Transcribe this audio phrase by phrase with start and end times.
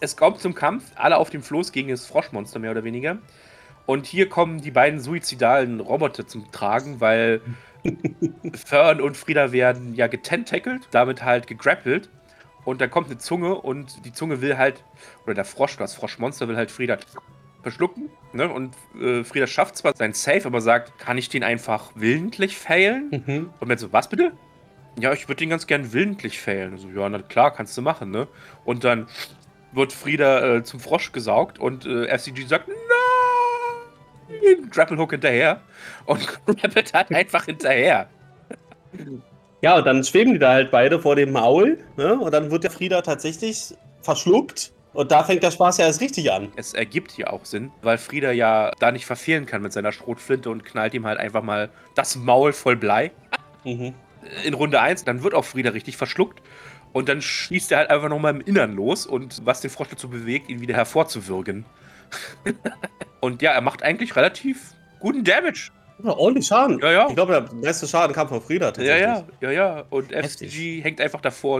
[0.00, 3.18] Es kommt zum Kampf, alle auf dem Floß gegen das Froschmonster, mehr oder weniger.
[3.86, 7.40] Und hier kommen die beiden suizidalen Roboter zum Tragen, weil
[8.54, 12.08] Fern und Frieda werden ja getentackelt, damit halt gegrappelt.
[12.64, 14.84] Und dann kommt eine Zunge und die Zunge will halt,
[15.24, 16.96] oder der Frosch, das Froschmonster will halt Frieda
[17.62, 18.08] verschlucken.
[18.32, 18.48] Ne?
[18.48, 23.24] Und äh, Frieda schafft zwar sein Safe, aber sagt, kann ich den einfach willentlich failen?
[23.26, 23.50] Mhm.
[23.58, 24.32] Und mir so, was bitte?
[24.98, 26.76] Ja, ich würde den ganz gern willentlich failen.
[26.76, 28.28] So, ja, na klar, kannst du machen, ne?
[28.64, 29.06] Und dann
[29.72, 32.76] wird Frieda äh, zum Frosch gesaugt und äh, FCG sagt, nein!
[34.70, 35.60] Grapple Hook hinterher
[36.06, 38.08] und grappelt halt einfach hinterher.
[39.60, 41.78] Ja, und dann schweben die da halt beide vor dem Maul.
[41.96, 42.18] Ne?
[42.18, 44.72] Und dann wird der Frieda tatsächlich verschluckt.
[44.92, 46.52] Und da fängt der Spaß ja erst richtig an.
[46.56, 50.50] Es ergibt hier auch Sinn, weil Frieda ja da nicht verfehlen kann mit seiner Schrotflinte
[50.50, 53.10] und knallt ihm halt einfach mal das Maul voll Blei.
[53.64, 53.94] Mhm.
[54.44, 56.42] in Runde 1, dann wird auch Frieda richtig verschluckt.
[56.92, 60.08] Und dann schießt er halt einfach nochmal im Innern los und was den Frosch dazu
[60.08, 61.64] bewegt, ihn wieder hervorzuwürgen.
[63.20, 65.70] und ja, er macht eigentlich relativ guten Damage.
[66.02, 66.78] Ja, ordentlich Schaden.
[66.80, 67.06] Ja, ja.
[67.08, 69.00] Ich glaube, der meiste Schaden kam von Frieda Ja, tatsächlich.
[69.00, 69.84] ja, ja, ja.
[69.90, 70.12] Und.
[70.12, 71.50] FCG hängt einfach davor